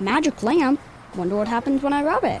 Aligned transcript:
Magic 0.00 0.42
lamp? 0.42 0.80
Wonder 1.14 1.36
what 1.36 1.46
happens 1.46 1.82
when 1.82 1.92
I 1.92 2.02
rub 2.02 2.24
it. 2.24 2.40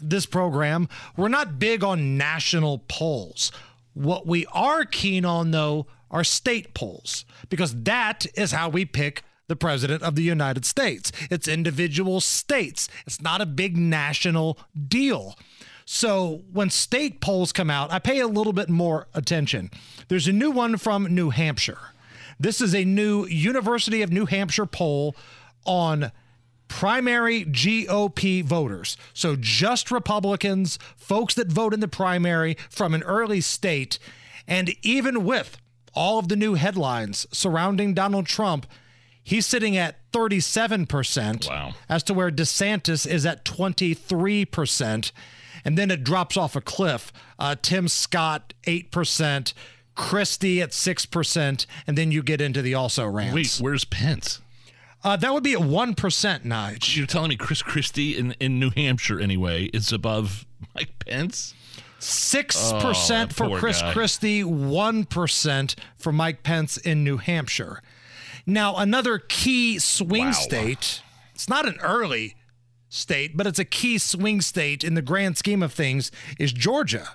this 0.00 0.26
program, 0.26 0.88
we're 1.16 1.28
not 1.28 1.58
big 1.58 1.82
on 1.84 2.16
national 2.16 2.84
polls. 2.88 3.52
What 3.94 4.26
we 4.26 4.46
are 4.46 4.84
keen 4.84 5.24
on, 5.24 5.50
though, 5.50 5.86
are 6.10 6.24
state 6.24 6.74
polls, 6.74 7.24
because 7.48 7.82
that 7.84 8.26
is 8.34 8.52
how 8.52 8.68
we 8.68 8.84
pick 8.84 9.22
the 9.48 9.56
president 9.56 10.02
of 10.02 10.14
the 10.14 10.22
United 10.22 10.64
States. 10.64 11.10
It's 11.30 11.48
individual 11.48 12.20
states, 12.20 12.88
it's 13.06 13.20
not 13.20 13.40
a 13.40 13.46
big 13.46 13.76
national 13.76 14.58
deal. 14.88 15.36
So 15.84 16.42
when 16.52 16.68
state 16.68 17.22
polls 17.22 17.50
come 17.50 17.70
out, 17.70 17.90
I 17.90 17.98
pay 17.98 18.20
a 18.20 18.26
little 18.26 18.52
bit 18.52 18.68
more 18.68 19.08
attention. 19.14 19.70
There's 20.08 20.28
a 20.28 20.32
new 20.32 20.50
one 20.50 20.76
from 20.76 21.14
New 21.14 21.30
Hampshire. 21.30 21.78
This 22.38 22.60
is 22.60 22.74
a 22.74 22.84
new 22.84 23.24
University 23.24 24.02
of 24.02 24.12
New 24.12 24.26
Hampshire 24.26 24.66
poll 24.66 25.16
on 25.64 26.12
primary 26.68 27.44
GOP 27.44 28.44
voters. 28.44 28.96
So 29.12 29.36
just 29.38 29.90
Republicans, 29.90 30.78
folks 30.96 31.34
that 31.34 31.50
vote 31.50 31.74
in 31.74 31.80
the 31.80 31.88
primary 31.88 32.56
from 32.70 32.94
an 32.94 33.02
early 33.02 33.40
state. 33.40 33.98
And 34.46 34.74
even 34.82 35.24
with 35.24 35.58
all 35.94 36.18
of 36.18 36.28
the 36.28 36.36
new 36.36 36.54
headlines 36.54 37.26
surrounding 37.32 37.94
Donald 37.94 38.26
Trump, 38.26 38.66
he's 39.22 39.46
sitting 39.46 39.76
at 39.76 39.96
37%. 40.12 41.48
Wow. 41.48 41.74
As 41.88 42.02
to 42.04 42.14
where 42.14 42.30
DeSantis 42.30 43.06
is 43.06 43.26
at 43.26 43.44
23%. 43.44 45.12
And 45.64 45.76
then 45.76 45.90
it 45.90 46.04
drops 46.04 46.36
off 46.36 46.56
a 46.56 46.60
cliff. 46.60 47.12
Uh, 47.38 47.56
Tim 47.60 47.88
Scott, 47.88 48.54
8%. 48.66 49.52
Christie 49.94 50.62
at 50.62 50.70
6%. 50.70 51.66
And 51.86 51.98
then 51.98 52.12
you 52.12 52.22
get 52.22 52.40
into 52.40 52.62
the 52.62 52.74
also 52.74 53.06
rants. 53.06 53.34
Wait, 53.34 53.62
where's 53.62 53.84
Pence? 53.84 54.40
Uh, 55.04 55.16
that 55.16 55.32
would 55.32 55.44
be 55.44 55.52
at 55.52 55.60
1%, 55.60 55.94
Nige. 56.44 56.96
You're 56.96 57.06
telling 57.06 57.28
me 57.28 57.36
Chris 57.36 57.62
Christie 57.62 58.16
in, 58.18 58.32
in 58.40 58.58
New 58.58 58.70
Hampshire, 58.70 59.20
anyway, 59.20 59.66
is 59.66 59.92
above 59.92 60.44
Mike 60.74 60.98
Pence? 60.98 61.54
6% 62.00 63.26
Oh, 63.30 63.32
for 63.32 63.58
Chris 63.58 63.80
guy. 63.80 63.92
Christie, 63.92 64.42
1% 64.42 65.74
for 65.96 66.12
Mike 66.12 66.42
Pence 66.42 66.76
in 66.76 67.04
New 67.04 67.16
Hampshire. 67.18 67.80
Now, 68.46 68.76
another 68.76 69.18
key 69.18 69.78
swing 69.78 70.26
Wow. 70.26 70.32
state, 70.32 71.02
it's 71.34 71.48
not 71.48 71.66
an 71.66 71.78
early 71.80 72.34
state, 72.88 73.36
but 73.36 73.46
it's 73.46 73.58
a 73.58 73.64
key 73.64 73.98
swing 73.98 74.40
state 74.40 74.82
in 74.82 74.94
the 74.94 75.02
grand 75.02 75.36
scheme 75.36 75.62
of 75.62 75.72
things, 75.72 76.10
is 76.38 76.52
Georgia. 76.52 77.10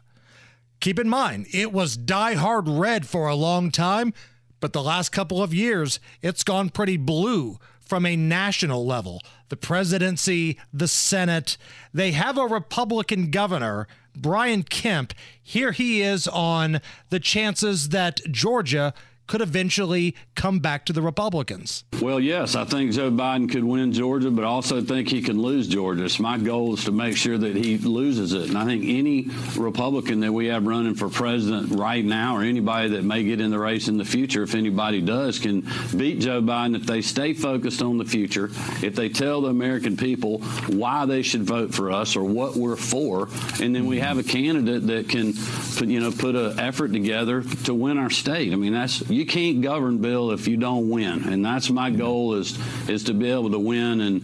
Keep 0.79 0.99
in 0.99 1.09
mind, 1.09 1.47
it 1.51 1.71
was 1.73 1.97
die-hard 1.97 2.67
red 2.67 3.07
for 3.07 3.27
a 3.27 3.35
long 3.35 3.71
time, 3.71 4.13
but 4.59 4.73
the 4.73 4.83
last 4.83 5.09
couple 5.11 5.41
of 5.41 5.53
years, 5.53 5.99
it's 6.21 6.43
gone 6.43 6.69
pretty 6.69 6.97
blue 6.97 7.57
from 7.85 8.05
a 8.05 8.15
national 8.15 8.85
level. 8.85 9.21
The 9.49 9.57
presidency, 9.57 10.57
the 10.73 10.87
Senate, 10.87 11.57
they 11.93 12.11
have 12.11 12.37
a 12.37 12.47
Republican 12.47 13.29
governor, 13.31 13.87
Brian 14.15 14.63
Kemp. 14.63 15.13
Here 15.41 15.71
he 15.71 16.01
is 16.01 16.27
on 16.27 16.81
the 17.09 17.19
chances 17.19 17.89
that 17.89 18.21
Georgia 18.31 18.93
could 19.27 19.41
eventually 19.41 20.15
come 20.35 20.59
back 20.59 20.85
to 20.85 20.93
the 20.93 21.01
Republicans. 21.01 21.83
Well, 22.01 22.19
yes, 22.19 22.55
I 22.55 22.65
think 22.65 22.91
Joe 22.91 23.11
Biden 23.11 23.49
could 23.49 23.63
win 23.63 23.93
Georgia, 23.93 24.29
but 24.31 24.43
I 24.43 24.47
also 24.47 24.81
think 24.81 25.09
he 25.09 25.21
can 25.21 25.41
lose 25.41 25.67
Georgia. 25.67 26.09
So 26.09 26.23
my 26.23 26.37
goal 26.37 26.73
is 26.73 26.83
to 26.85 26.91
make 26.91 27.15
sure 27.15 27.37
that 27.37 27.55
he 27.55 27.77
loses 27.77 28.33
it. 28.33 28.49
And 28.49 28.57
I 28.57 28.65
think 28.65 28.83
any 28.85 29.29
Republican 29.57 30.19
that 30.21 30.31
we 30.31 30.47
have 30.47 30.65
running 30.65 30.95
for 30.95 31.09
president 31.09 31.71
right 31.71 32.03
now, 32.03 32.35
or 32.35 32.43
anybody 32.43 32.89
that 32.89 33.03
may 33.03 33.23
get 33.23 33.39
in 33.39 33.51
the 33.51 33.59
race 33.59 33.87
in 33.87 33.97
the 33.97 34.05
future, 34.05 34.43
if 34.43 34.55
anybody 34.55 35.01
does, 35.01 35.39
can 35.39 35.61
beat 35.95 36.19
Joe 36.19 36.41
Biden 36.41 36.75
if 36.75 36.85
they 36.85 37.01
stay 37.01 37.33
focused 37.33 37.81
on 37.81 37.97
the 37.97 38.05
future, 38.05 38.49
if 38.81 38.95
they 38.95 39.09
tell 39.09 39.41
the 39.41 39.49
American 39.49 39.95
people 39.95 40.39
why 40.67 41.05
they 41.05 41.21
should 41.21 41.43
vote 41.43 41.73
for 41.73 41.91
us 41.91 42.15
or 42.15 42.23
what 42.23 42.55
we're 42.55 42.75
for, 42.75 43.29
and 43.61 43.75
then 43.75 43.85
we 43.85 43.99
have 43.99 44.17
a 44.17 44.23
candidate 44.23 44.87
that 44.87 45.09
can, 45.09 45.33
put, 45.77 45.87
you 45.87 45.99
know, 45.99 46.11
put 46.11 46.35
an 46.35 46.59
effort 46.59 46.91
together 46.91 47.43
to 47.63 47.73
win 47.73 47.97
our 47.97 48.09
state. 48.09 48.51
I 48.51 48.55
mean, 48.55 48.73
that's 48.73 49.01
you 49.13 49.25
can't 49.25 49.61
govern, 49.61 49.99
Bill, 49.99 50.31
if 50.31 50.47
you 50.47 50.57
don't 50.57 50.89
win, 50.89 51.23
and 51.27 51.43
that's 51.43 51.69
my 51.69 51.89
goal 51.89 52.35
is 52.35 52.57
is 52.89 53.05
to 53.05 53.13
be 53.13 53.29
able 53.29 53.51
to 53.51 53.59
win. 53.59 54.01
And 54.01 54.23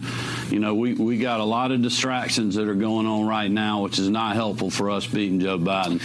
you 0.50 0.58
know, 0.58 0.74
we 0.74 0.94
we 0.94 1.18
got 1.18 1.40
a 1.40 1.44
lot 1.44 1.72
of 1.72 1.82
distractions 1.82 2.54
that 2.56 2.68
are 2.68 2.74
going 2.74 3.06
on 3.06 3.26
right 3.26 3.50
now, 3.50 3.82
which 3.82 3.98
is 3.98 4.08
not 4.08 4.34
helpful 4.34 4.70
for 4.70 4.90
us 4.90 5.06
beating 5.06 5.40
Joe 5.40 5.58
Biden. 5.58 6.00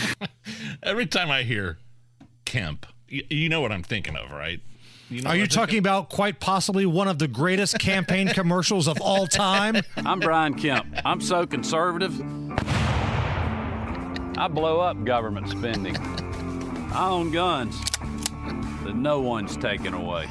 Every 0.83 1.05
time 1.05 1.31
I 1.31 1.43
hear 1.43 1.77
Kemp, 2.45 2.85
you, 3.07 3.23
you 3.29 3.49
know 3.49 3.61
what 3.61 3.71
I'm 3.71 3.83
thinking 3.83 4.15
of, 4.15 4.31
right? 4.31 4.59
You 5.09 5.21
know 5.21 5.29
Are 5.29 5.35
you 5.35 5.47
talking 5.47 5.77
about 5.77 6.09
quite 6.09 6.39
possibly 6.39 6.85
one 6.85 7.07
of 7.07 7.19
the 7.19 7.27
greatest 7.27 7.77
campaign 7.79 8.27
commercials 8.33 8.87
of 8.87 8.99
all 9.01 9.27
time? 9.27 9.81
I'm 9.97 10.19
Brian 10.19 10.55
Kemp. 10.55 10.87
I'm 11.05 11.21
so 11.21 11.45
conservative. 11.45 12.19
I 14.37 14.47
blow 14.49 14.79
up 14.79 15.03
government 15.05 15.49
spending. 15.49 15.95
I 16.91 17.09
own 17.09 17.31
guns 17.31 17.79
that 18.85 18.95
no 18.95 19.19
one's 19.19 19.57
taking 19.57 19.93
away. 19.93 20.27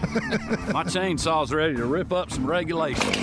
My 0.73 0.85
chainsaw's 0.85 1.53
ready 1.53 1.77
to 1.77 1.85
rip 1.85 2.13
up 2.13 2.31
some 2.31 2.47
regulations. 2.47 3.15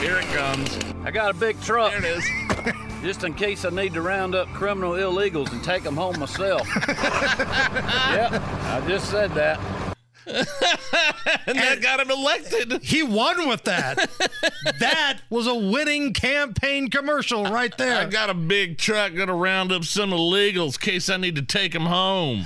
Here 0.00 0.18
it 0.18 0.26
comes. 0.26 0.78
I 1.04 1.10
got 1.10 1.30
a 1.30 1.34
big 1.34 1.60
truck. 1.60 1.92
There 1.92 2.04
it 2.04 2.18
is. 2.18 2.74
Just 3.02 3.24
in 3.24 3.34
case 3.34 3.64
I 3.64 3.70
need 3.70 3.94
to 3.94 4.02
round 4.02 4.34
up 4.34 4.48
criminal 4.48 4.92
illegals 4.92 5.52
and 5.52 5.62
take 5.62 5.82
them 5.84 5.96
home 5.96 6.18
myself. 6.18 6.68
yep, 6.88 8.32
I 8.32 8.82
just 8.88 9.08
said 9.08 9.32
that. 9.34 9.87
and 11.46 11.58
that 11.58 11.78
got 11.80 12.00
him 12.00 12.10
elected. 12.10 12.82
He 12.82 13.02
won 13.02 13.48
with 13.48 13.64
that. 13.64 14.10
that 14.80 15.20
was 15.30 15.46
a 15.46 15.54
winning 15.54 16.12
campaign 16.12 16.88
commercial 16.88 17.44
right 17.44 17.76
there. 17.78 17.98
I 17.98 18.04
got 18.04 18.30
a 18.30 18.34
big 18.34 18.78
truck 18.78 19.14
gonna 19.14 19.34
round 19.34 19.72
up 19.72 19.84
some 19.84 20.10
illegals 20.10 20.74
in 20.74 20.80
case 20.92 21.08
I 21.08 21.16
need 21.16 21.36
to 21.36 21.42
take 21.42 21.72
them 21.72 21.86
home. 21.86 22.44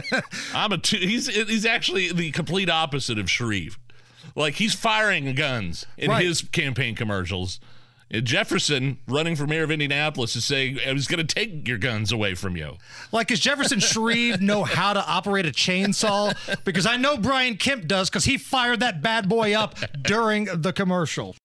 I'm 0.54 0.72
a 0.72 0.78
two, 0.78 0.98
he's 0.98 1.26
he's 1.28 1.66
actually 1.66 2.12
the 2.12 2.30
complete 2.32 2.68
opposite 2.70 3.18
of 3.18 3.30
Shreve. 3.30 3.78
Like 4.34 4.54
he's 4.54 4.74
firing 4.74 5.34
guns 5.34 5.86
in 5.96 6.10
Right. 6.10 6.24
his 6.24 6.42
campaign 6.42 6.94
commercials. 6.94 7.60
Jefferson, 8.20 8.98
running 9.08 9.36
for 9.36 9.46
mayor 9.46 9.64
of 9.64 9.70
Indianapolis, 9.70 10.36
is 10.36 10.44
saying 10.44 10.78
I 10.86 10.92
was 10.92 11.06
going 11.06 11.24
to 11.26 11.34
take 11.34 11.66
your 11.66 11.78
guns 11.78 12.12
away 12.12 12.34
from 12.34 12.56
you. 12.56 12.76
Like, 13.10 13.28
does 13.28 13.40
Jefferson 13.40 13.80
Shreve 13.80 14.40
know 14.40 14.64
how 14.64 14.92
to 14.92 15.04
operate 15.06 15.46
a 15.46 15.50
chainsaw? 15.50 16.34
Because 16.64 16.84
I 16.84 16.96
know 16.96 17.16
Brian 17.16 17.56
Kemp 17.56 17.86
does, 17.86 18.10
because 18.10 18.24
he 18.24 18.36
fired 18.36 18.80
that 18.80 19.02
bad 19.02 19.28
boy 19.28 19.54
up 19.54 19.76
during 20.02 20.44
the 20.44 20.72
commercial. 20.72 21.36